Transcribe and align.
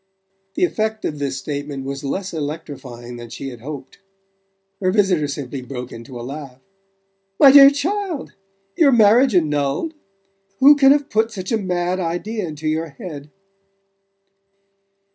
The 0.55 0.65
effect 0.65 1.05
of 1.05 1.19
this 1.19 1.37
statement 1.37 1.85
was 1.85 2.03
less 2.03 2.33
electrifying 2.33 3.17
than 3.17 3.29
she 3.29 3.49
had 3.49 3.61
hoped. 3.61 3.99
Her 4.81 4.89
visitor 4.91 5.27
simply 5.27 5.61
broke 5.61 5.91
into 5.91 6.19
a 6.19 6.23
laugh. 6.25 6.59
"My 7.39 7.51
dear 7.51 7.69
child! 7.69 8.33
Your 8.75 8.91
marriage 8.91 9.35
annulled? 9.35 9.93
Who 10.57 10.75
can 10.75 10.91
have 10.91 11.11
put 11.11 11.29
such 11.31 11.51
a 11.51 11.57
mad 11.59 11.99
idea 11.99 12.47
into 12.47 12.67
your 12.67 12.87
head?" 12.87 13.29